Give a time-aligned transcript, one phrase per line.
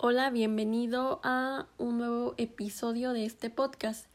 [0.00, 4.06] Hola, bienvenido a un nuevo episodio de este podcast.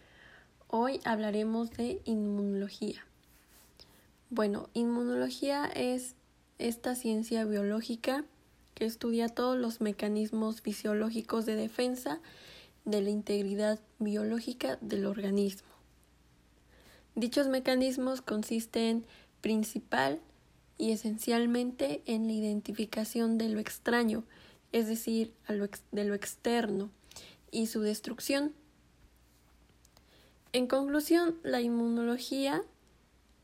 [0.69, 3.05] Hoy hablaremos de inmunología.
[4.29, 6.15] Bueno, inmunología es
[6.57, 8.23] esta ciencia biológica
[8.75, 12.21] que estudia todos los mecanismos fisiológicos de defensa
[12.85, 15.67] de la integridad biológica del organismo.
[17.15, 19.05] Dichos mecanismos consisten
[19.41, 20.21] principal
[20.77, 24.23] y esencialmente en la identificación de lo extraño,
[24.73, 26.89] es decir, de lo externo,
[27.53, 28.53] y su destrucción.
[30.51, 32.63] En conclusión, la inmunología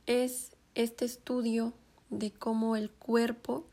[0.07, 1.73] es este estudio
[2.09, 3.65] de cómo el cuerpo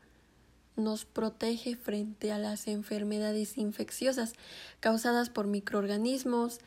[0.75, 4.33] nos protege frente a las enfermedades infecciosas
[4.79, 6.59] causadas por microorganismos,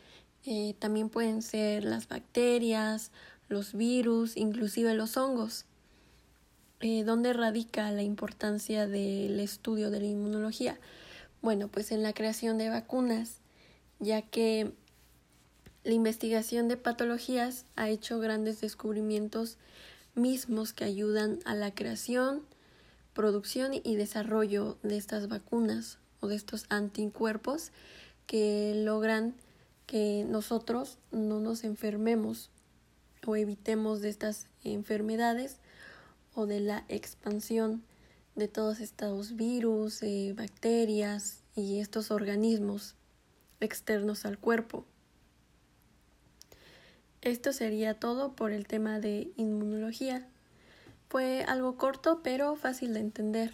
[0.45, 3.13] eh, también pueden ser las bacterias,
[3.49, 5.65] los virus, inclusive los hongos.
[6.83, 10.79] Eh, ¿Dónde radica la importancia del estudio de la inmunología?
[11.43, 13.41] Bueno, pues en la creación de vacunas,
[13.99, 14.73] ya que
[15.85, 19.59] la investigación de patologías ha hecho grandes descubrimientos
[20.15, 22.47] mismos que ayudan a la creación,
[23.13, 27.73] producción y desarrollo de estas vacunas o de estos anticuerpos
[28.27, 29.35] que logran
[29.85, 32.49] que nosotros no nos enfermemos
[33.27, 35.59] o evitemos de estas enfermedades
[36.47, 37.83] de la expansión
[38.35, 42.95] de todos estos virus, eh, bacterias y estos organismos
[43.61, 44.85] externos al cuerpo.
[47.23, 50.27] Esto sería todo por el tema de inmunología.
[51.09, 53.53] Fue algo corto pero fácil de entender.